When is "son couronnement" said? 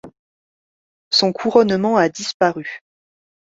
1.11-1.95